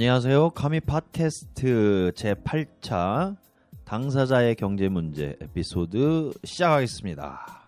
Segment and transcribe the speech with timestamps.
[0.00, 0.50] 안녕하세요.
[0.50, 3.36] 카미 팟캐스트 제 8차
[3.84, 7.64] 당사자의 경제 문제 에피소드 시작하겠습니다.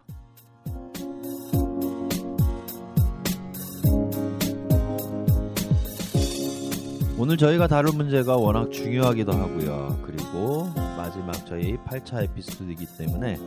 [7.19, 10.01] 오늘 저희가 다룰 문제가 워낙 중요하기도 하고요.
[10.05, 13.39] 그리고 마지막 저희 8차 에피소드이기 때문에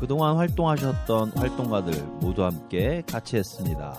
[0.00, 3.98] 그동안 활동하셨던 활동가들 모두 함께 같이 했습니다.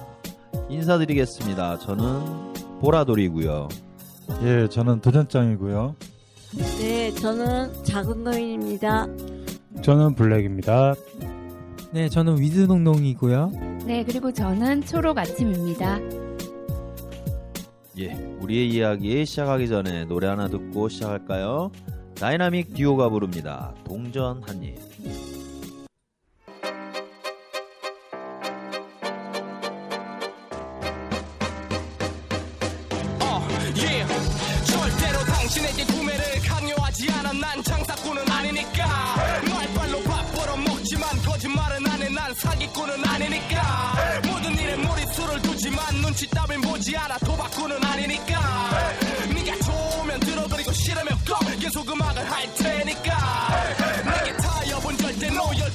[0.69, 1.79] 인사드리겠습니다.
[1.79, 3.88] 저는 보라돌이고요.
[4.43, 5.95] 예, 저는 도전장이고요.
[6.79, 9.07] 네, 저는 작은 거인입니다.
[9.81, 10.95] 저는 블랙입니다.
[11.91, 13.51] 네, 저는 위드농농이고요.
[13.85, 15.99] 네, 그리고 저는 초록 아침입니다.
[17.99, 21.71] 예, 우리의 이야기 시작하기 전에 노래 하나 듣고 시작할까요?
[22.15, 23.73] 다이나믹 듀오가 부릅니다.
[23.83, 24.88] 동전 한 닢.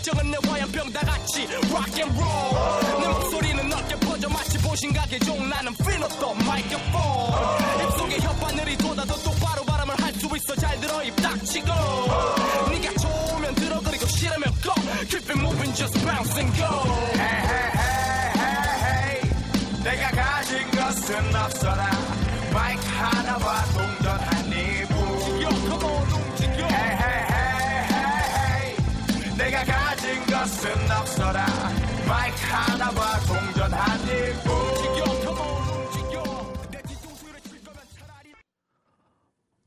[0.04, 3.00] 열정은 내 화염병 다 같이 rock and roll.
[3.00, 5.48] 내 목소리는 넓게 퍼져 마치 보신각의 종.
[5.48, 6.58] 나는 필로또 마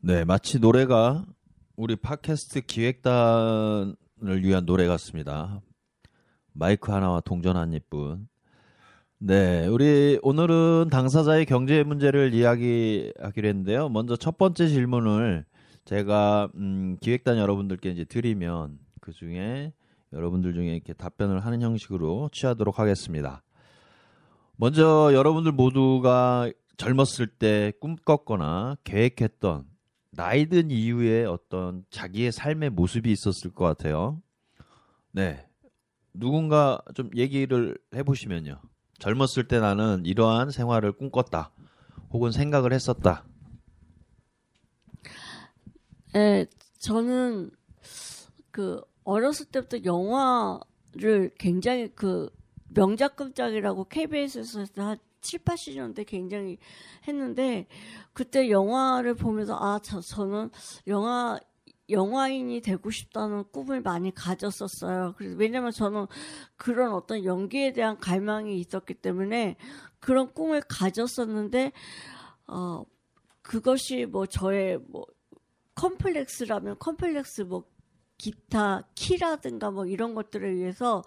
[0.08, 1.26] 네, 마치 노래가
[1.76, 3.98] 우리 팟캐스트 기획단을
[4.42, 5.60] 위한 노래 같습니다.
[6.54, 8.30] 마이크 하나와 동전 한 입뿐.
[9.18, 13.90] 네, 우리 오늘은 당사자의 경제 문제를 이야기하기로 했는데요.
[13.90, 15.44] 먼저 첫 번째 질문을
[15.84, 19.74] 제가 음, 기획단 여러분들께 이제 드리면 그 중에
[20.14, 23.44] 여러분들 중에 이렇게 답변을 하는 형식으로 취하도록 하겠습니다.
[24.56, 29.66] 먼저 여러분들 모두가 젊었을 때 꿈꿨거나 계획했던
[30.12, 34.22] 나이 든 이후에 어떤 자기의 삶의 모습이 있었을 것 같아요.
[35.12, 35.48] 네.
[36.14, 38.60] 누군가 좀 얘기를 해보시면요.
[39.00, 41.52] 젊었을 때 나는 이러한 생활을 꿈꿨다.
[42.12, 43.26] 혹은 생각을 했었다.
[46.14, 46.48] 네,
[46.80, 47.52] 저는
[48.52, 52.30] 그 어렸을 때부터 영화를 굉장히 그
[52.70, 54.98] 명작극장이라고 KBS에서 한
[55.28, 56.58] 7, 80년대 굉장히
[57.06, 57.68] 했는데
[58.14, 60.50] 그때 영화를 보면서 아, 저, 저는
[60.88, 61.38] 영화
[61.90, 65.14] 영화인이 되고 싶다는 꿈을 많이 가졌었어요.
[65.18, 66.08] 그래서 왜냐면 저는
[66.58, 69.56] 그런 어떤 연기에 대한 갈망이 있었기 때문에
[70.00, 71.72] 그런 꿈을 가졌었는데
[72.48, 72.84] 어
[73.42, 75.06] 그것이 뭐 저의 뭐
[75.76, 77.64] 컴플렉스라면 컴플렉스 뭐
[78.18, 81.04] 기타 키라든가 뭐 이런 것들에 의해서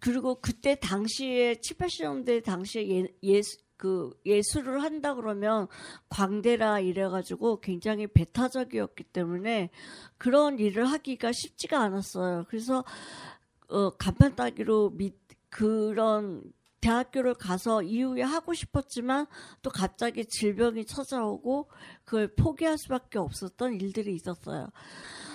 [0.00, 5.68] 그리고 그때 당시에 7, 80년대 당시에 예, 예수, 그 예술을 한다 그러면
[6.08, 9.70] 광대라 이래가지고 굉장히 배타적이었기 때문에
[10.18, 12.44] 그런 일을 하기가 쉽지가 않았어요.
[12.48, 12.84] 그래서
[13.68, 15.12] 어, 간판 따기로 미,
[15.48, 16.42] 그런
[16.80, 19.26] 대학교를 가서 이후에 하고 싶었지만
[19.62, 21.68] 또 갑자기 질병이 찾아오고
[22.04, 24.68] 그걸 포기할 수밖에 없었던 일들이 있었어요.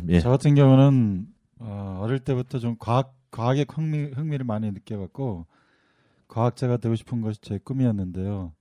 [0.10, 0.20] 예.
[0.20, 1.28] 저 같은 경우는
[1.60, 5.48] 어, 어릴 때부터 좀 과학 과학에 흥미, 흥미를 많이 느껴갖고
[6.28, 8.54] 과학자가 되고 싶은 것이 제 꿈이었는데요.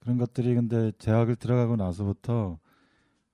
[0.00, 2.58] 그런 것들이 근데 대학을 들어가고 나서부터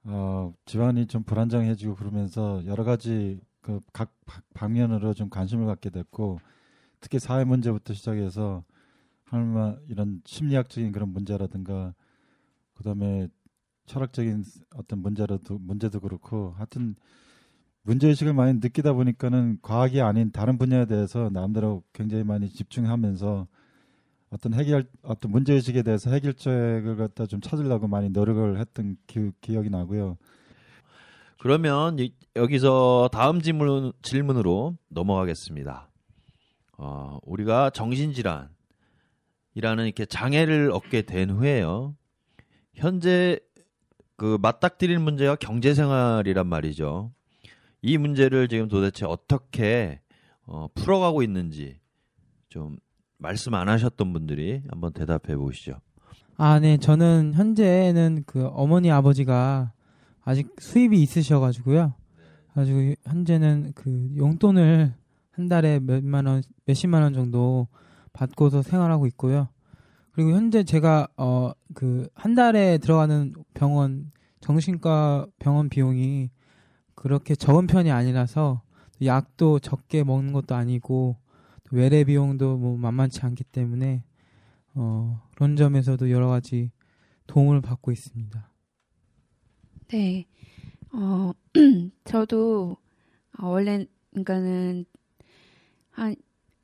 [0.05, 4.15] 어, 집안이 좀 불안정해지고 그러면서 여러 가지 그 각
[4.55, 6.39] 방면으로 좀 관심을 갖게 됐고
[7.01, 8.63] 특히 사회 문제부터 시작해서
[9.25, 11.95] 하물며 이런 심리학적인 그런 문제라든가
[12.75, 13.29] 그다음에
[13.87, 14.45] 철학적인
[14.77, 16.95] 어떤 문제라도 문제도 그렇고 하여튼
[17.85, 23.47] 문제 의식을 많이 느끼다 보니까는 과학이 아닌 다른 분야에 대해서 나름대로 굉장히 많이 집중하면서
[24.31, 29.69] 어떤 해결 어떤 문제 의식에 대해서 해결책을 갖다 좀 찾으려고 많이 노력을 했던 기, 기억이
[29.69, 30.17] 나고요.
[31.39, 35.91] 그러면 이, 여기서 다음 질문 질문으로 넘어가겠습니다.
[36.79, 38.49] 어, 우리가 정신질환이라는
[39.85, 41.95] 이렇게 장애를 얻게 된 후에요.
[42.73, 43.39] 현재
[44.17, 47.13] 그 맞닥뜨리는 문제가 경제생활이란 말이죠.
[47.87, 50.01] 이 문제를 지금 도대체 어떻게
[50.47, 51.79] 어, 풀어가고 있는지
[52.49, 52.79] 좀
[53.19, 55.81] 말씀 안 하셨던 분들이 한번 대답해 보시죠.
[56.39, 56.79] 아, 네.
[56.79, 59.73] 저는 현재는 그 어머니 아버지가
[60.23, 61.93] 아직 수입이 있으셔가지고요.
[62.55, 64.95] 가지고 현재는 그 용돈을
[65.33, 67.69] 한 달에 몇만 원, 몇십만 원 정도
[68.15, 69.49] 받고서 생활하고 있고요.
[70.13, 74.11] 그리고 현재 제가 어 그 한 달에 들어가는 병원
[74.41, 76.31] 정신과 병원 비용이
[76.95, 78.63] 그렇게 적은 편이 아니라서
[79.05, 81.17] 약도 적게 먹는 것도 아니고
[81.71, 84.05] 외래 비용도 뭐 만만치 않기 때문에
[84.75, 86.71] 어 그런 점에서도 여러 가지
[87.27, 88.51] 도움을 받고 있습니다.
[89.89, 90.27] 네.
[90.93, 91.33] 어
[92.05, 92.77] 저도
[93.39, 94.85] 어, 원래 그러니까는
[95.91, 96.17] 한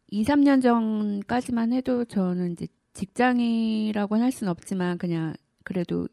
[0.09, 5.35] 2, 3년 전까지만 해도 저는 이제 직장이라고는 할 수는 없지만 그냥
[5.65, 6.09] 그래도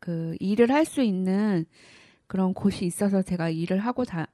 [0.00, 1.66] 그 일을 할 수 있는
[2.30, 4.28] 그런 곳이 있어서 제가 일을 하고 다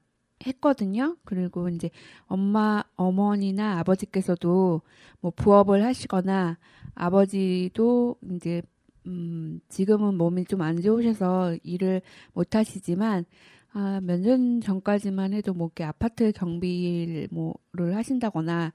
[0.46, 1.16] 했거든요.
[1.24, 1.88] 그리고 이제
[2.26, 4.82] 엄마, 어머니나 아버지께서도
[5.20, 6.58] 뭐 부업을 하시거나
[6.94, 8.60] 아버지도 이제
[9.06, 12.02] 음, 지금은 몸이 좀 안 좋으셔서 일을
[12.34, 13.24] 못 하시지만
[13.72, 18.74] 아, 몇 년 전까지만 해도 뭐 이렇게 아파트 경비를 뭐를 하신다거나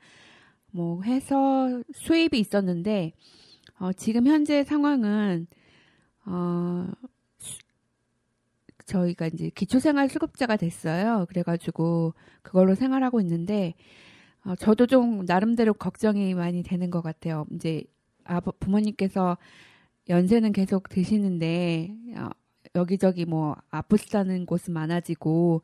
[0.71, 3.13] 뭐 해서 수입이 있었는데
[3.79, 5.45] 어, 지금 현재 상황은
[6.25, 6.87] 어,
[8.91, 11.25] 저희가 이제 기초생활 수급자가 됐어요.
[11.29, 13.73] 그래가지고 그걸로 생활하고 있는데
[14.43, 17.45] 어, 저도 좀 나름대로 걱정이 많이 되는 것 같아요.
[17.51, 17.83] 이제
[18.23, 19.37] 아버 부모님께서
[20.09, 22.29] 연세는 계속 드시는데 어,
[22.75, 25.61] 여기저기 뭐 아프시다는 곳은 많아지고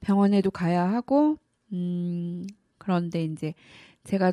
[0.00, 1.36] 병원에도 가야 하고
[1.72, 2.46] 음
[2.78, 3.54] 그런데 이제
[4.04, 4.32] 제가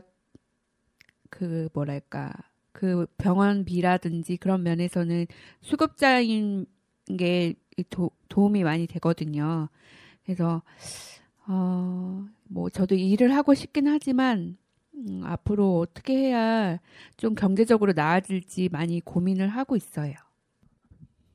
[1.29, 2.31] 그 뭐랄까
[2.71, 5.27] 그 병원비라든지 그런 면에서는
[5.61, 6.65] 수급자인
[7.17, 7.55] 게
[7.89, 9.69] 도, 도움이 많이 되거든요.
[10.23, 10.61] 그래서
[11.47, 14.57] 어, 뭐 저도 일을 하고 싶긴 하지만
[14.93, 16.79] 음, 앞으로 어떻게 해야
[17.17, 20.13] 좀 경제적으로 나아질지 많이 고민을 하고 있어요.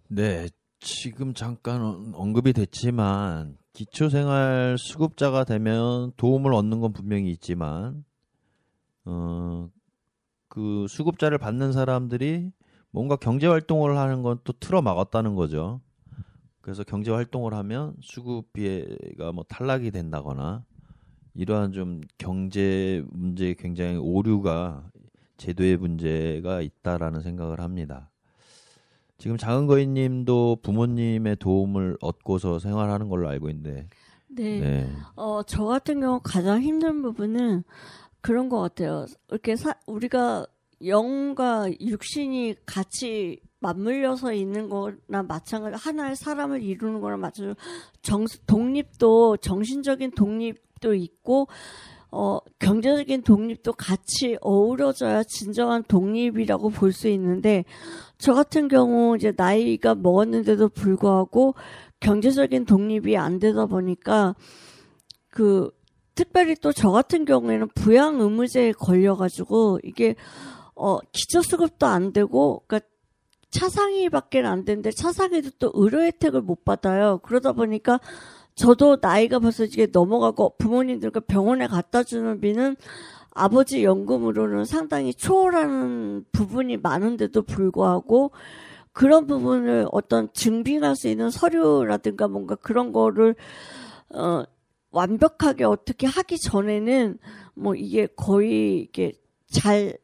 [0.08, 0.48] 네,
[0.80, 8.04] 지금 잠깐 언급이 됐지만 기초생활 수급자가 되면 도움을 얻는 건 분명히 있지만
[9.04, 9.68] 어,
[10.48, 12.52] 그 수급자를 받는 사람들이
[12.94, 15.80] 뭔가 경제 활동을 하는 건 또 틀어 막았다는 거죠.
[16.60, 20.64] 그래서 경제 활동을 하면 수급비가 뭐 탈락이 된다거나
[21.34, 24.84] 이러한 좀 경제 문제에 굉장히 오류가
[25.36, 28.10] 제도의 문제가 있다라는 생각을 합니다.
[29.18, 33.88] 지금 작은 거인님도 부모님의 도움을 얻고서 생활하는 걸로 알고 있는데.
[34.28, 34.60] 네.
[34.60, 34.92] 네.
[35.16, 37.64] 어, 저 같은 경우 가장 힘든 부분은
[38.20, 39.06] 그런 것 같아요.
[39.28, 40.46] 이렇게 사, 우리가
[40.84, 47.56] 영과 육신이 같이 맞물려서 있는 거나 마찬가지 하나의 사람을 이루는 거나 마찬가지로
[48.02, 51.48] 정, 독립도 정신적인 독립도 있고
[52.10, 57.64] 어, 경제적인 독립도 같이 어우러져야 진정한 독립이라고 볼 수 있는데
[58.18, 61.54] 저 같은 경우 이제 나이가 먹었는데도 불구하고
[62.00, 64.36] 경제적인 독립이 안 되다 보니까
[65.28, 65.70] 그
[66.14, 70.14] 특별히 또 저 같은 경우에는 부양 의무제에 걸려가지고 이게
[70.76, 72.88] 어 기초수급도 안 되고 그러니까
[73.50, 77.18] 차상위밖에 안 되는데 차상위도 또 의료 혜택을 못 받아요.
[77.22, 78.00] 그러다 보니까
[78.56, 82.76] 저도 나이가 벌써 이게 넘어가고 부모님들과 병원에 갖다 주는 비는
[83.30, 88.30] 아버지 연금으로는 상당히 초월하는 부분이 많은데도 불구하고
[88.92, 93.34] 그런 부분을 어떤 증빙할 수 있는 서류라든가 뭔가 그런 거를
[94.10, 94.44] 어
[94.90, 97.18] 완벽하게 어떻게 하기 전에는
[97.54, 99.12] 뭐 이게 거의 이게
[99.50, 99.98] 잘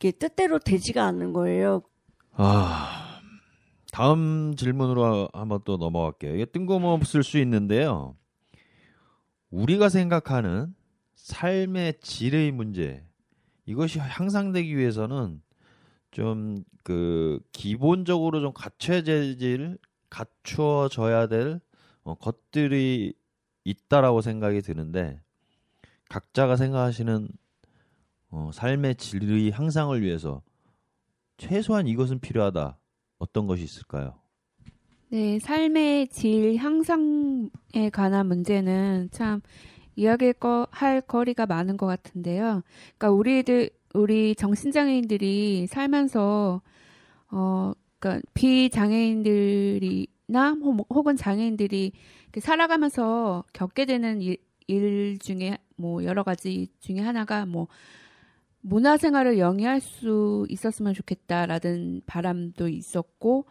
[0.00, 1.82] 이게 뜻대로 되지가 않는 거예요.
[2.32, 3.20] 아
[3.92, 6.34] 다음 질문으로 한번 또 넘어갈게요.
[6.34, 8.16] 이게 뜬금없을 수 있는데요.
[9.50, 10.74] 우리가 생각하는
[11.14, 13.04] 삶의 질의 문제
[13.66, 15.42] 이것이 향상되기 위해서는
[16.10, 19.78] 좀 그 기본적으로 좀 갖춰질
[20.08, 21.60] 갖추어져야 될
[22.02, 23.14] 어, 것들이
[23.64, 25.20] 있다라고 생각이 드는데
[26.08, 27.28] 각자가 생각하시는
[28.30, 30.42] 어, 삶의 질의 향상을 위해서
[31.36, 32.78] 최소한 이것은 필요하다.
[33.18, 34.14] 어떤 것이 있을까요?
[35.08, 39.40] 네, 삶의 질 향상에 관한 문제는 참
[39.96, 42.62] 이야기할 거, 할 거리가 많은 것 같은데요.
[42.96, 46.62] 그러니까 우리들 우리 정신장애인들이 살면서
[47.32, 50.06] 어 그러니까 비장애인들이나
[50.90, 51.92] 혹은 장애인들이
[52.38, 57.66] 살아가면서 겪게 되는 일, 일 중에 뭐 여러 가지 중에 하나가 뭐
[58.60, 63.46] 문화 생활을 영위할 수 있었으면 좋겠다라는 바람도 있었고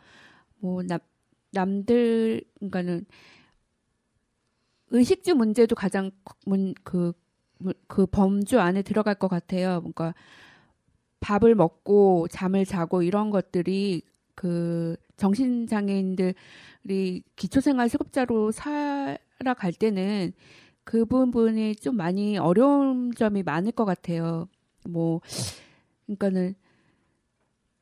[0.59, 0.99] 뭐 남,
[1.51, 3.05] 남들 그러니까는
[4.91, 6.11] 의식주 문제도 가장
[6.45, 7.13] 문, 그,
[7.87, 9.81] 그 범주 안에 들어갈 것 같아요.
[9.81, 10.13] 뭔가
[11.19, 14.01] 밥을 먹고 잠을 자고 이런 것들이
[14.35, 16.33] 그 정신 장애인들이
[17.35, 20.31] 기초 생활 수급자로 살아갈 때는
[20.83, 24.47] 그 부분이 좀 많이 어려운 점이 많을 것 같아요.
[24.88, 25.21] 뭐,
[26.07, 26.55] 그러니까는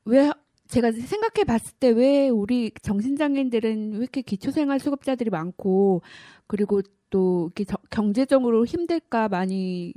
[0.06, 0.32] 왜
[0.68, 6.02] 제가 생각해 봤을 때 왜 우리 정신장애인들은 왜 이렇게 기초생활 수급자들이 많고
[6.48, 9.94] 그리고 또 이렇게 경제적으로 힘들까 많이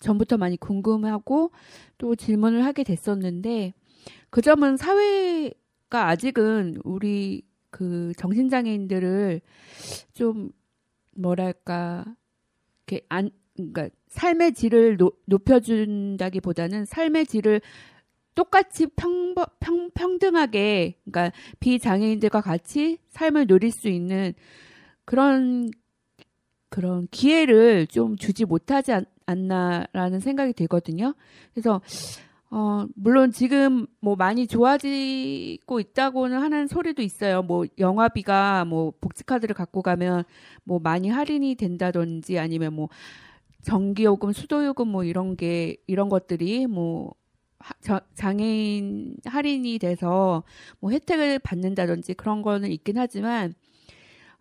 [0.00, 1.50] 전부터 많이 궁금하고
[1.98, 3.74] 또 질문을 하게 됐었는데
[4.30, 9.40] 그 점은 사회가 아직은 우리 그 정신장애인들을
[10.14, 10.50] 좀
[11.16, 12.04] 뭐랄까
[12.86, 17.60] 이렇게 안 그러니까 삶의 질을 노, 높여준다기보다는 삶의 질을
[18.34, 24.34] 똑같이 평, 평, 평등하게, 그러니까 비장애인들과 같이 삶을 누릴 수 있는
[25.04, 25.70] 그런,
[26.68, 31.14] 그런 기회를 좀 주지 못하지 않, 않나라는 생각이 들거든요.
[31.54, 31.80] 그래서,
[32.50, 37.42] 어, 물론 지금 뭐 많이 좋아지고 있다고는 하는 소리도 있어요.
[37.42, 40.24] 뭐 영화비가 뭐 복지카드를 갖고 가면
[40.62, 42.88] 뭐 많이 할인이 된다든지 아니면 뭐
[43.66, 47.14] 전기요금, 수도요금 뭐 이런 게, 이런 것들이 뭐
[48.14, 50.44] 장애인 할인이 돼서
[50.78, 53.54] 뭐 혜택을 받는다든지 그런 거는 있긴 하지만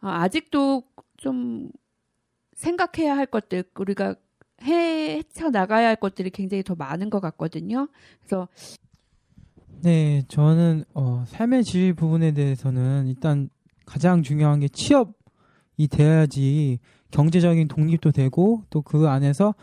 [0.02, 0.84] 어, 아직도
[1.18, 1.72] 좀
[2.54, 4.16] 생각해야 할 것들 우리가
[4.62, 7.88] 해 헤쳐 나가야 할 것들이 굉장히 더 많은 것 같거든요.
[8.20, 8.48] 그래서
[9.82, 13.50] 네, 저는 어, 삶의 질 부분에 대해서는 일단
[13.86, 16.80] 가장 중요한 게 취업이 돼야지
[17.12, 19.56] 경제적인 독립도 되고 또 그 안에서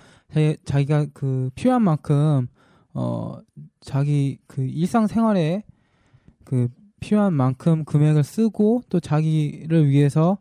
[0.64, 2.46] 자기 가 그 필요한 만큼
[2.94, 3.38] 어
[3.80, 5.64] 자기 그 일상생활에
[6.44, 6.68] 그
[7.00, 10.38] 필요한 만큼 금액을 쓰고 또 자기를 위해서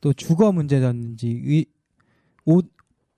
[0.00, 1.66] 또 주거 문제라든지
[2.44, 2.74] 옷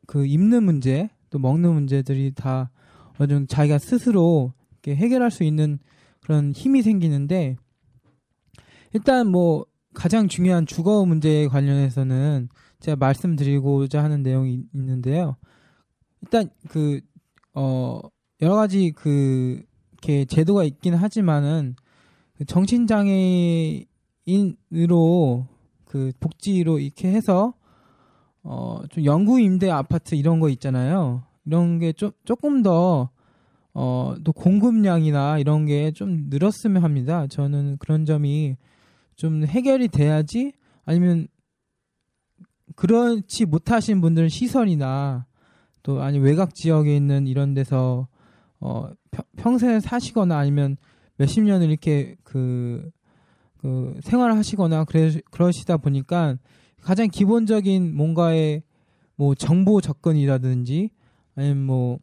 [0.07, 2.71] 그 입는 문제 또 먹는 문제들이 다
[3.19, 5.79] 어느 정도 자기가 스스로 이렇게 해결할 수 있는
[6.21, 7.57] 그런 힘이 생기는데
[8.93, 12.49] 일단 뭐 가장 중요한 주거 문제에 관련해서는
[12.87, 15.37] 제가 말씀드리고자 하는 내용이 있는데요.
[16.23, 17.01] 일단 그
[17.59, 18.01] 어
[18.43, 19.63] 여러 가지 그
[19.93, 21.75] 이렇게 제도가 있긴 하지만은
[22.37, 23.87] 그 정신 장애인으로
[25.87, 27.55] 그 복지로 이렇게 해서
[28.43, 31.25] 어 좀 영구 임대 아파트 이런 거 있잖아요.
[31.47, 33.09] 이런 게 좀 조금 더
[33.75, 37.27] 어, 또 공급량이나 이런 게 좀 늘었으면 합니다.
[37.27, 38.57] 저는 그런 점이
[39.17, 40.53] 좀 해결이 돼야지
[40.85, 41.27] 아니면
[42.75, 45.27] 그렇지 못하신 분들은 시설이나
[45.83, 48.09] 또 아니 외곽 지역에 있는 이런 데서
[48.61, 48.89] 어,
[49.37, 50.77] 평생 사시거나 아니면
[51.17, 52.91] 몇십 년을 이렇게 그,
[53.59, 56.37] 그 생활을 하시거나 그래, 그러시다 보니까
[56.83, 58.63] 가장 기본적인 뭔가의
[59.17, 60.91] 뭐 정보 접근이라든지
[61.35, 61.99] 아니면 뭐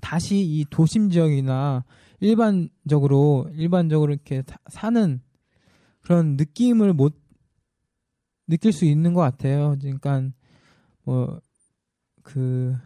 [0.00, 1.84] 다시 이 도심 지역이나
[2.20, 5.20] 일반적으로 일반적으로 이렇게 사는
[6.00, 7.21] 그런 느낌을 못
[8.48, 9.76] 느낄 수 있는 것 같아요.
[9.80, 10.30] 그러니까
[11.04, 12.76] 뭐그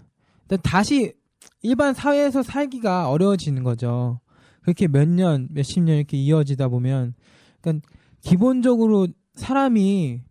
[0.62, 1.14] 다시
[1.62, 4.20] 일반 사회에서 살기가 어려워지는 거죠.
[4.62, 7.14] 그렇게 몇 년, 몇십 년 이렇게 이어지다 보면,
[7.60, 7.88] 그러니까
[8.20, 10.22] 기본적으로 사람이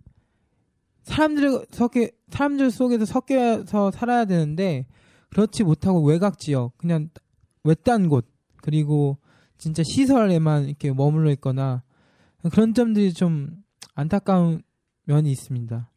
[1.03, 4.87] 사람들 섞여 사람들 속에서 섞여서 살아야 되는데
[5.29, 7.09] 그렇지 못하고 외곽 지역, 그냥
[7.63, 8.27] 외딴 곳
[8.61, 9.19] 그리고
[9.57, 11.83] 진짜 시설에만 이렇게 머물러 있거나
[12.51, 13.63] 그런 점들이 좀
[13.93, 14.63] 안타까운
[15.05, 15.89] 면이 있습니다.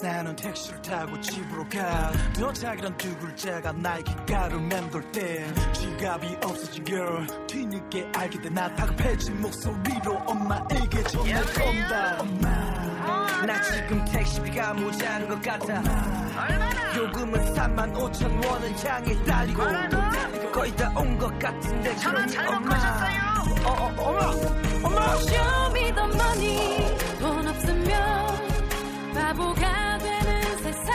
[0.00, 2.12] 나는 택시를 타고 집으로 가.
[2.38, 5.52] 도착이란 두 글자가 나의 귓가를 맴돌 때.
[5.72, 8.72] 지갑이 없어진 girl 뒤늦게 알게 돼 나.
[8.76, 12.16] 다급해진 목소리로 엄마에게 전할 건다.
[12.20, 12.48] 엄마
[13.46, 15.82] 나 지금 택시비가 모자란 것 같아.
[16.96, 19.62] 요금은 3만 5천 원을 향해 달리고
[20.52, 22.76] 거의 다 온 것 같은데 그러니 엄마.
[23.64, 24.30] 어, 어, 엄마
[24.86, 25.16] 엄마.
[25.16, 26.89] Show me the money
[29.30, 30.92] 바보가 되는 세상.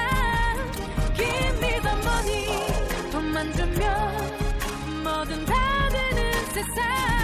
[1.16, 5.54] the money 돈만 주면 뭐든 다
[5.90, 7.15] 되는 세상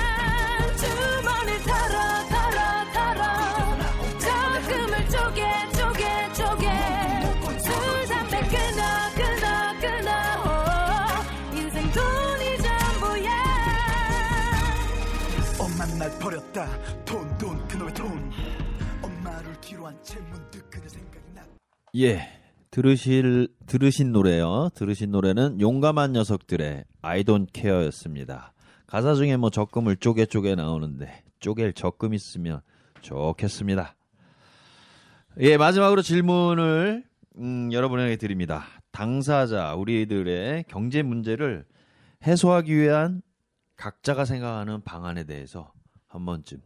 [21.96, 22.42] 예.
[22.72, 24.70] 들으실 들으신 노래요.
[24.76, 28.54] 들으신 노래는 용감한 녀석들의 I Don't Care였습니다.
[28.88, 32.62] 가사 중에 뭐 적금을 쪼개 쪼개 나오는데 쪼갤 적금 있으면
[33.02, 33.96] 좋겠습니다.
[35.40, 37.04] 예, 마지막으로 질문을
[37.38, 38.64] 음, 여러분에게 드립니다.
[38.92, 41.66] 당사자 우리들의 경제 문제를
[42.26, 43.22] 해소하기 위한
[43.76, 45.74] 각자가 생각하는 방안에 대해서
[46.08, 46.60] 한 번쯤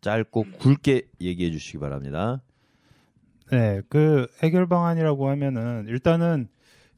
[0.00, 2.42] 짧고 굵게 얘기해 주시기 바랍니다.
[3.52, 6.48] 네, 그 해결 방안이라고 하면은 일단은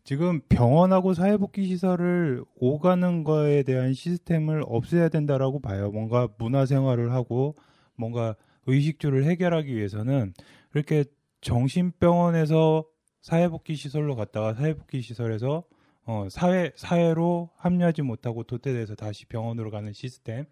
[0.02, 5.90] 지금 병원하고 사회복지 시설을 오가는 거에 대한 시스템을 없애야 된다라고 봐요.
[5.90, 7.56] 뭔가 문화 생활을 하고
[7.94, 8.34] 뭔가
[8.66, 10.32] 의식주를 해결하기 위해서는
[10.70, 11.04] 그렇게
[11.42, 12.86] 정신병원에서
[13.20, 15.64] 사회복지 시설로 갔다가 사회복지 시설에서
[16.06, 20.46] 어, 사회 사회로 합류하지 못하고 도태돼서 다시 병원으로 가는 시스템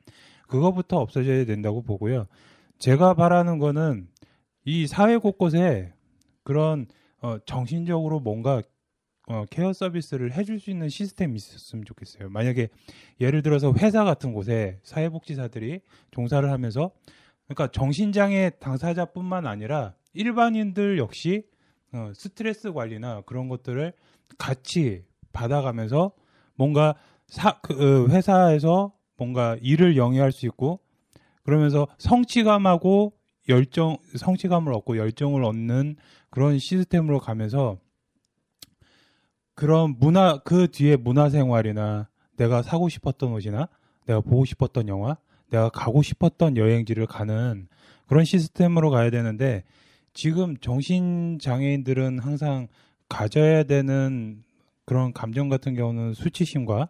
[0.48, 2.26] 그거부터 없어져야 된다고 보고요.
[2.78, 4.08] 제가 바라는 거는
[4.66, 5.92] 이 사회 곳곳에
[6.42, 6.86] 그런
[7.22, 8.62] 어, 정신적으로 뭔가
[9.28, 12.28] 어, 케어 서비스를 해줄 수 있는 시스템이 있었으면 좋겠어요.
[12.30, 12.68] 만약에
[13.20, 16.90] 예를 들어서 회사 같은 곳에 사회복지사들이 종사를 하면서
[17.46, 21.44] 그러니까 정신장애 당사자뿐만 아니라 일반인들 역시
[21.92, 23.92] 어, 스트레스 관리나 그런 것들을
[24.36, 26.10] 같이 받아가면서
[26.56, 26.96] 뭔가
[27.28, 30.80] 사, 그, 어, 회사에서 뭔가 일을 영위할 수 있고
[31.44, 33.15] 그러면서 성취감하고
[33.48, 35.96] 열정, 성취감을 얻고 열정을 얻는
[36.30, 37.78] 그런 시스템으로 가면서
[39.54, 43.68] 그런 문화, 그 뒤에 문화 생활이나 내가 사고 싶었던 옷이나
[44.06, 45.16] 내가 보고 싶었던 영화,
[45.50, 47.68] 내가 가고 싶었던 여행지를 가는
[48.06, 49.64] 그런 시스템으로 가야 되는데
[50.12, 52.68] 지금 정신 장애인들은 항상
[53.08, 54.42] 가져야 되는
[54.84, 56.88] 그런 감정 같은 경우는 수치심과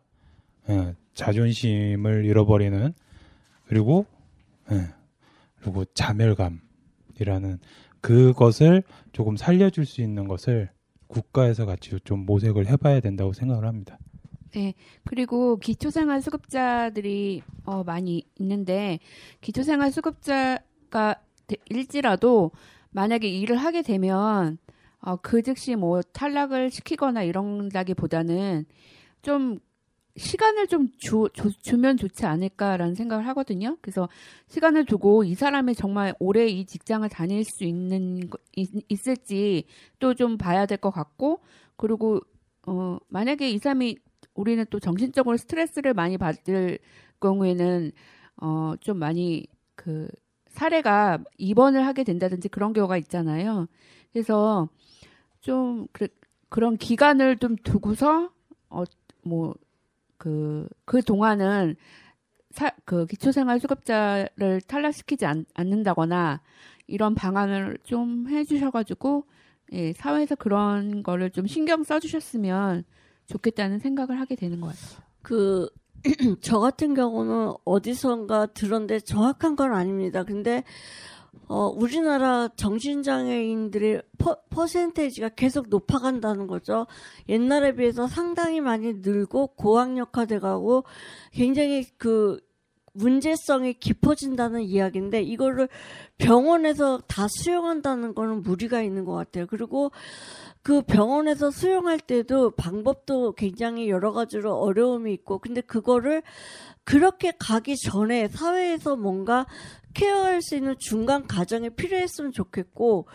[0.68, 2.92] 예, 자존심을 잃어버리는
[3.66, 4.06] 그리고
[4.70, 4.88] 예,
[5.66, 7.58] 그리고 자멸감이라는
[8.00, 10.70] 그것을 조금 살려줄 수 있는 것을
[11.08, 13.98] 국가에서 같이 좀 모색을 해봐야 된다고 생각을 합니다.
[14.52, 14.74] 네.
[15.04, 19.00] 그리고 기초생활 수급자들이 어, 많이 있는데
[19.40, 22.52] 기초생활 수급자가 되- 일지라도
[22.90, 24.58] 만약에 일을 하게 되면
[25.00, 28.66] 어, 그 즉시 뭐 탈락을 시키거나 이런다기보다는
[29.22, 29.58] 좀
[30.16, 31.28] 시간을 좀 주,
[31.78, 33.76] 면 좋지 않을까라는 생각을 하거든요.
[33.82, 34.08] 그래서
[34.48, 39.64] 시간을 두고 이 사람이 정말 오래 이 직장을 다닐 수 있는 거- 있, 있을지
[39.98, 41.40] 또 좀 봐야 될 것 같고
[41.76, 42.20] 그리고
[42.66, 43.96] 어 만약에 이 사람이
[44.34, 46.78] 우리는 또 정신적으로 스트레스를 많이 받을
[47.20, 47.92] 경우에는
[48.42, 50.08] 어 좀 많이 그
[50.48, 53.66] 사례가 입원을 하게 된다든지 그런 경우가 있잖아요.
[54.12, 54.68] 그래서
[55.40, 56.08] 좀 그,
[56.48, 58.30] 그런 기간을 좀 두고서
[58.70, 58.84] 어
[59.24, 59.54] 뭐
[60.18, 61.76] 그 그 동안은
[62.50, 66.40] 사, 그 기초생활 수급자를 탈락시키지 않, 않는다거나
[66.86, 69.26] 이런 방안을 좀 해주셔가지고
[69.72, 72.84] 예, 사회에서 그런 거를 좀 신경 써주셨으면
[73.26, 75.04] 좋겠다는 생각을 하게 되는 것 같아요.
[75.22, 75.68] 그,
[76.40, 80.22] 저 같은 경우는 어디선가 들었는데 정확한 건 아닙니다.
[80.22, 80.62] 근데,
[81.48, 86.86] 어, 우리나라 정신장애인들의 퍼, 퍼센테이지가 계속 높아간다는 거죠.
[87.28, 90.84] 옛날에 비해서 상당히 많이 늘고 고학력화돼 가고
[91.32, 92.40] 굉장히 그
[92.96, 95.68] 문제성이 깊어진다는 이야기인데 이거를
[96.18, 99.46] 병원에서 다 수용한다는 거는 무리가 있는 것 같아요.
[99.46, 99.92] 그리고
[100.66, 106.24] 그 병원에서 수용할 때도 방법도 굉장히 여러 가지로 어려움이 있고 근데 그거를
[106.82, 109.46] 그렇게 가기 전에 사회에서 뭔가
[109.94, 113.06] 케어할 수 있는 중간 과정이 필요했으면 좋겠고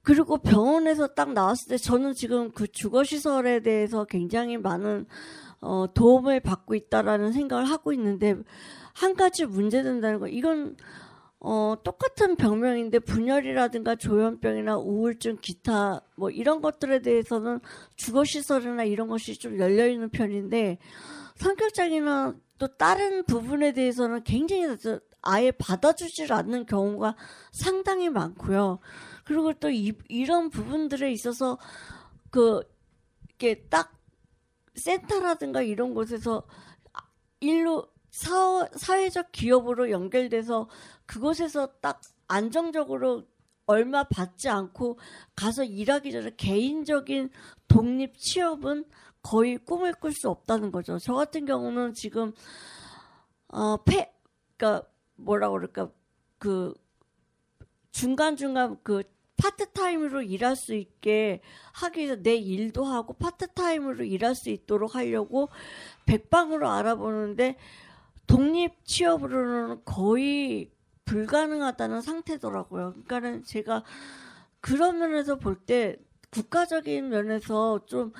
[0.00, 5.04] 그리고 병원에서 딱 나왔을 때 저는 지금 그 주거 시설에 대해서 굉장히 많은
[5.60, 8.36] 어, 도움을 받고 있다라는 생각을 하고 있는데
[8.94, 10.76] 한 가지 문제된다는 거 이건
[11.42, 17.60] 어, 똑같은 병명인데 분열이라든가 조현병이나 우울증, 기타 뭐 이런 것들에 대해서는
[17.96, 20.78] 주거 시설이나 이런 것이 좀 열려 있는 편인데
[21.36, 24.76] 성격장애나 또 다른 부분에 대해서는 굉장히
[25.22, 27.16] 아예 받아주질 않는 경우가
[27.52, 28.78] 상당히 많고요.
[29.24, 31.56] 그리고 또 이, 이런 부분들에 있어서
[32.30, 32.60] 그
[33.34, 33.98] 이게 딱
[34.74, 36.46] 센터라든가 이런 곳에서
[37.40, 40.68] 일로 사, 사회적 기업으로 연결돼서
[41.10, 43.24] 그곳에서 딱 안정적으로
[43.66, 44.96] 얼마 받지 않고
[45.34, 47.30] 가서 일하기 전에 개인적인
[47.66, 48.84] 독립 취업은
[49.20, 51.00] 거의 꿈을 꿀 수 없다는 거죠.
[51.00, 52.32] 저 같은 경우는 지금
[53.48, 54.12] 어, 폐,
[54.56, 55.90] 그니까 뭐라 그럴까
[56.38, 56.74] 그
[57.90, 59.02] 중간 중간 그
[59.36, 61.40] 파트타임으로 일할 수 있게
[61.72, 65.48] 하기 위해서 내 일도 하고 파트타임으로 일할 수 있도록 하려고
[66.06, 67.56] 백방으로 알아보는데
[68.28, 70.70] 독립 취업으로는 거의
[71.10, 72.92] 불가능하다는 상태더라고요.
[72.92, 73.84] 그러니까는 제가
[74.60, 75.96] 그런 면에서 볼 때
[76.30, 78.12] 국가적인 면에서 좀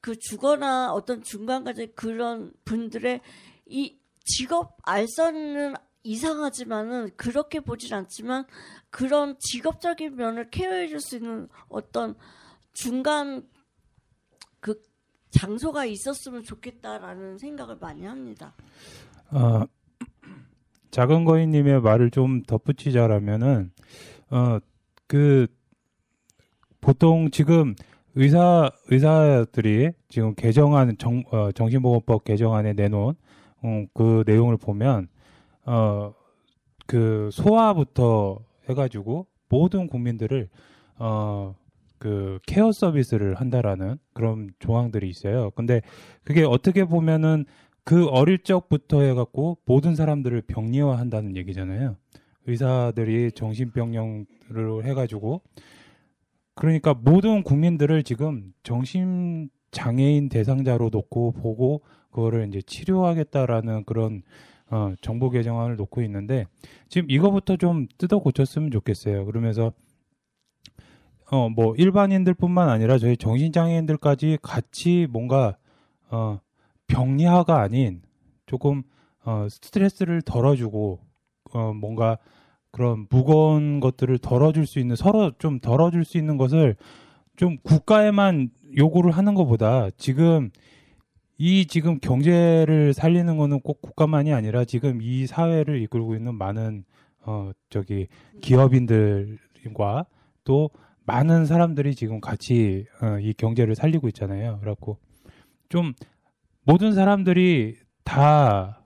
[0.00, 3.20] 그 주거나 어떤 중간까지 그런 분들의
[3.66, 8.46] 이 직업 알선은 이상하지만은 그렇게 보진 않지만
[8.88, 12.14] 그런 직업적인 면을 케어해 줄 수 있는 어떤
[12.72, 13.46] 중간
[14.60, 14.80] 그
[15.30, 18.54] 장소가 있었으면 좋겠다라는 생각을 많이 합니다.
[19.30, 19.64] 어,
[20.90, 23.70] 작은 거인님의 말을 좀 덧붙이자라면은
[24.30, 25.46] 어그
[26.80, 27.74] 보통 지금
[28.14, 33.14] 의사 의사들이 지금 개정안 정 어, 정신보건법 개정안에 내놓은
[33.64, 35.08] 음, 그 내용을 보면
[35.66, 36.12] 어
[36.86, 40.48] 그 소아부터 해가지고 모든 국민들을
[40.98, 41.54] 어
[42.00, 45.50] 그 케어 서비스를 한다라는 그런 조항들이 있어요.
[45.50, 45.82] 근데
[46.24, 47.44] 그게 어떻게 보면은
[47.90, 51.96] 그 어릴 적부터 해갖고 모든 사람들을 병리화한다는 얘기잖아요.
[52.46, 55.40] 의사들이 정신병령으로 해가지고
[56.54, 64.22] 그러니까 모든 국민들을 지금 정신 장애인 대상자로 놓고 보고 그거를 이제 치료하겠다라는 그런
[64.70, 66.46] 어, 정보 개정안을 놓고 있는데
[66.88, 69.26] 지금 이거부터 좀 뜯어 고쳤으면 좋겠어요.
[69.26, 69.72] 그러면서
[71.32, 75.56] 어 뭐 일반인들뿐만 아니라 저희 정신 장애인들까지 같이 뭔가
[76.08, 76.38] 어
[76.90, 78.02] 병리화가 아닌
[78.46, 78.82] 조금
[79.24, 81.00] 어 스트레스를 덜어주고
[81.52, 82.18] 어 뭔가
[82.72, 86.76] 그런 무거운 것들을 덜어줄 수 있는 서로 좀 덜어줄 수 있는 것을
[87.36, 90.50] 좀 국가에만 요구를 하는 것보다 지금
[91.38, 96.84] 이 지금 경제를 살리는 거는 꼭 국가만이 아니라 지금 이 사회를 이끌고 있는 많은
[97.22, 98.08] 어 저기
[98.42, 100.06] 기업인들과
[100.44, 100.70] 또
[101.06, 104.58] 많은 사람들이 지금 같이 어, 이 경제를 살리고 있잖아요.
[104.60, 104.98] 그래갖고
[105.68, 105.94] 좀
[106.64, 108.82] 모든 사람들이 다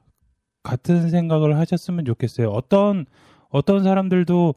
[0.63, 2.49] 같은 생각을 하셨으면 좋겠어요.
[2.49, 3.07] 어떤
[3.51, 4.55] 어떤 사람들도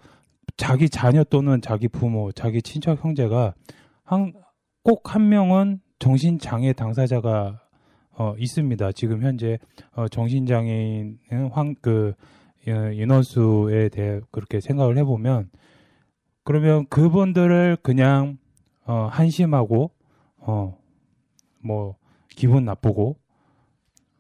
[0.56, 3.54] 자기 자녀 또는 자기 부모, 자기 친척 형제가
[4.84, 7.60] 꼭 한 명은 정신 장애 당사자가
[8.18, 8.92] 어, 있습니다.
[8.94, 9.60] 지금 현재
[9.94, 11.20] 어, 정신장애인
[11.52, 12.14] 황그
[12.68, 15.50] 어, 인원수에 대해 그렇게 생각을 해보면
[16.44, 18.38] 그러면 그분들을 그냥
[18.86, 19.92] 어, 한심하고
[20.38, 20.78] 어,
[21.60, 21.96] 뭐
[22.38, 23.18] 기분 나쁘고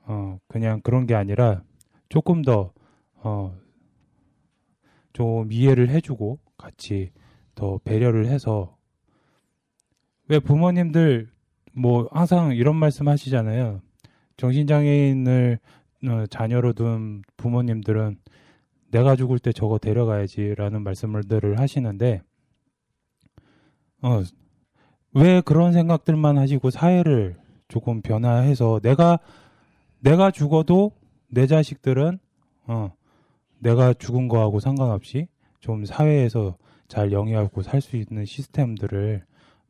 [0.07, 1.61] 어, 그냥 그런 게 아니라
[2.09, 2.73] 조금 더
[3.13, 3.55] 어,
[5.13, 7.11] 좀 이해를 해주고 같이
[7.53, 8.75] 더 배려를 해서
[10.27, 11.29] 왜 부모님들
[11.73, 13.81] 뭐 항상 이런 말씀 하시잖아요.
[14.37, 15.59] 정신장애인을
[16.07, 18.17] 어, 자녀로 둔 부모님들은
[18.89, 22.23] 내가 죽을 때 저거 데려가야지라는 말씀들을 하시는데
[24.01, 24.23] 어,
[25.13, 29.19] 왜 그런 생각들만 하시고 사회를 조금 변화해서 내가
[29.99, 30.91] 내가 죽어도
[31.27, 32.19] 내 자식들은
[32.67, 32.93] 어,
[33.59, 35.27] 내가 죽은 거하고 상관없이
[35.59, 39.25] 좀 사회에서 잘 영위하고 살 수 있는 시스템들을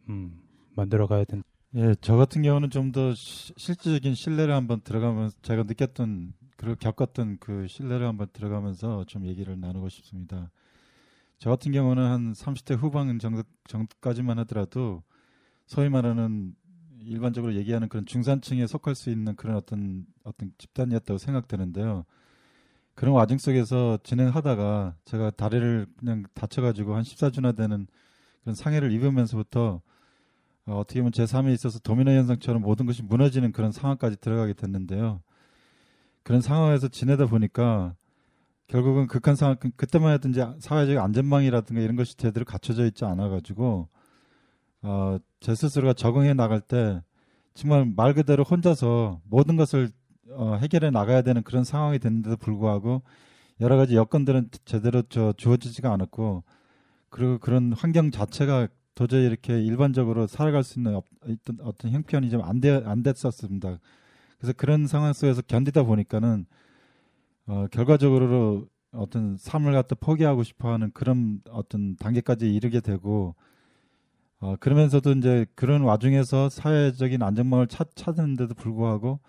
[0.09, 0.41] 음,
[0.75, 1.45] 만들어 가야 된다.
[1.75, 7.67] 예, 저 같은 경우는 좀 더 실질적인 신뢰를 한번 들어가면서 제가 느꼈던 그리고 겪었던 그
[7.67, 10.49] 신뢰를 한번 들어가면서 좀 얘기를 나누고 싶습니다.
[11.39, 15.03] 저 같은 경우는 한 30대 후반 정도, 정도까지만 하더라도
[15.67, 16.55] 소위 말하는
[17.07, 22.05] 일반적으로 얘기하는 그런 중산층에 속할 수 있는 그런 어떤 어떤 집단이었다고 생각되는데요.
[22.95, 27.87] 그런 와중 속에서 진행하다가 제가 다리를 그냥 다쳐가지고 한 14주나 되는
[28.41, 29.81] 그런 상해를 입으면서부터
[30.65, 35.21] 어, 떻게 보면 제 삶에 있어서 도미노 현상처럼 모든 것이 무너지는 그런 상황까지 들어가게 됐는데요.
[36.23, 37.95] 그런 상황에서 지내다 보니까
[38.67, 43.29] 결국은 극한 상황 그, 그때만 해도 이제 사회적 안전망이라든가 이런 것이 제대로 갖춰져 있지 않아
[43.29, 43.87] 가지고
[44.87, 47.01] 어, 제 스스로가 적응해 나갈 때
[47.53, 49.89] 정말 말 그대로 혼자서 모든 것을
[50.31, 53.01] 어, 해결해 나가야 되는 그런 상황이 됐는데도 불구하고
[53.59, 56.43] 여러 가지 여건들은 제대로 저 주어지지가 않았고
[57.09, 62.61] 그리고 그런 환경 자체가 도저히 이렇게 일반적으로 살아갈 수 있는 어- 어떤, 어떤 형편이 좀안
[62.61, 63.79] 돼, 안 됐었습니다.
[64.37, 66.45] 그래서 그런 상황 속에서 견디다 보니까는
[67.47, 73.35] 어, 결과적으로 어떤 삶을 갖다 포기하고 싶어하는 그런 어떤 단계까지 이르게 되고
[74.39, 79.19] 어, 그러면서도 이제 그런 와중에서 사회적인 안정망을 찾, 찾는데도 불구하고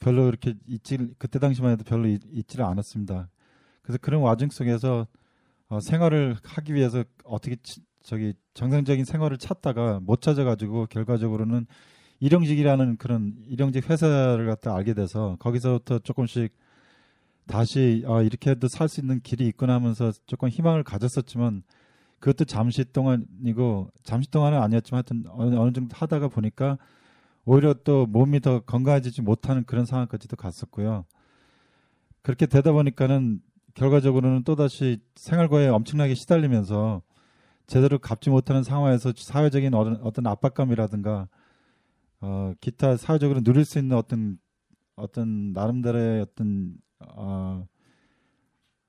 [0.00, 3.28] 별로 이렇게 있지 그때 당시만 해도 별로 있, 있지를 않았습니다.
[3.82, 5.06] 그래서 그런 와중 속에서
[5.68, 11.66] 어, 생활을 하기 위해서 어떻게 치- 저기 정상적인 생활을 찾다가 못 찾아가지고 결과적으로는
[12.20, 16.52] 일용직이라는 그런 일용직 회사를 갖다 알게 돼서 거기서부터 조금씩
[17.46, 21.62] 다시 아, 이렇게 해도 살 수 있는 길이 있구나 하면서 조금 희망을 가졌었지만
[22.20, 26.78] 그것도 잠시 동안이고 잠시 동안은 아니었지만 하여튼 어느, 어느 정도 하다가 보니까
[27.44, 31.06] 오히려 또 몸이 더 건강해지지 못하는 그런 상황까지도 갔었고요.
[32.22, 33.40] 그렇게 되다 보니까는
[33.74, 37.02] 결과적으로는 또다시 생활과에 엄청나게 시달리면서
[37.66, 41.28] 제대로 갚지 못하는 상황에서 사회적인 어떤, 압박감이라든가
[42.20, 44.38] 어, 기타 사회적으로 누릴 수 있는 어떤
[44.96, 47.66] 어떤 나름대로의 어떤 어, 어,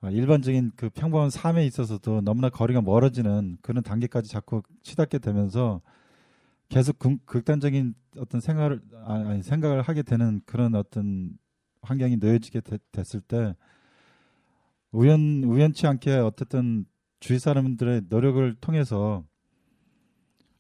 [0.04, 5.82] 일반적인 그 평범한 삶에 있어서도 너무나 거리가 멀어지는 그런 단계까지 자꾸 치닫게 되면서
[6.70, 11.32] 계속 극, 극단적인 어떤 생활을 아니, 아니, 생각을 하게 되는 그런 어떤
[11.82, 13.56] 환경이 놓여지게 되- 됐을 때
[14.92, 16.86] 우연 우연치 않게 어쨌든
[17.20, 19.24] 주위 사람들의 노력을 통해서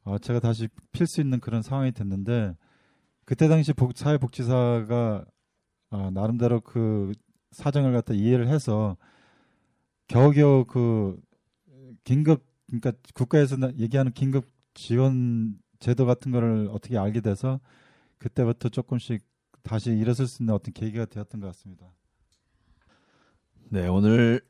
[0.03, 2.55] 어, 제가 다시 필 수 있는 그런 상황이 됐는데
[3.25, 5.25] 그때 당시 복, 사회복지사가
[5.91, 7.11] 어, 나름대로 그
[7.51, 8.97] 사정을 갖다 이해를 해서
[10.09, 11.19] 겨우겨우 그
[12.03, 17.59] 긴급 그러니까 국가에서 나- 얘기하는 긴급 지원 제도 같은 거를 어떻게 알게 돼서
[18.17, 19.23] 그때부터 조금씩
[19.63, 21.87] 다시 일어설 수 있는 어떤 계기가 되었던 것 같습니다.
[23.69, 24.41] 네, 오늘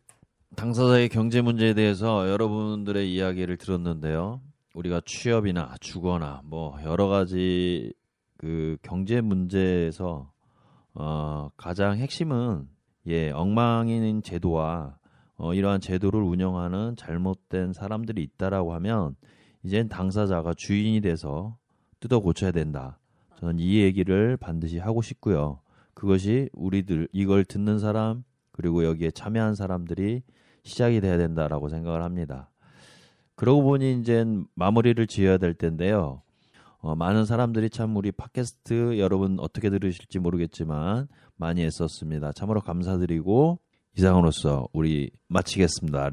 [0.55, 4.41] 당사자의 경제 문제에 대해서 여러분들의 이야기를 들었는데요.
[4.73, 7.93] 우리가 취업이나 주거나 뭐 여러 가지
[8.37, 10.31] 그 경제 문제에서
[10.93, 12.67] 어, 가장 핵심은
[13.07, 14.97] 예, 엉망인 제도와
[15.39, 19.15] 어, 이러한 제도를 운영하는 잘못된 사람들이 있다라고 하면
[19.63, 21.57] 이젠 당사자가 주인이 돼서
[22.01, 22.99] 뜯어 고쳐야 된다.
[23.37, 25.61] 저는 이 얘기를 반드시 하고 싶고요.
[25.93, 30.23] 그것이 우리들 이걸 듣는 사람 그리고 여기에 참여한 사람들이
[30.63, 32.49] 시작이 돼야 된다라고 생각을 합니다.
[33.35, 34.25] 그러고 보니 이제
[34.55, 36.21] 마무리를 지어야 될 텐데요.
[36.79, 42.33] 어, 많은 사람들이 참 우리 팟캐스트 여러분 어떻게 들으실지 모르겠지만 많이 애썼습니다.
[42.33, 43.59] 참으로 감사드리고
[43.97, 46.11] 이상으로서 우리 마치겠습니다.